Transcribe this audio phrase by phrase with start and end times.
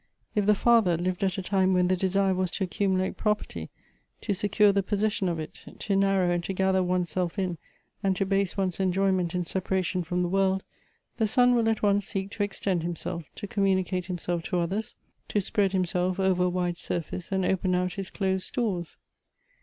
[0.33, 3.69] If the father lived at a time when the desire was to accumulate projierty,
[4.21, 7.59] to secure the possession of it, to narrow and to gather one's self in,
[8.01, 10.63] and to base one's enjoyment in separation from the world,
[11.17, 14.95] the son will at once seek to extend himself, to communi cate himself to others,
[15.27, 18.97] to spread himself over a wide sur face, and open put hia closed stores."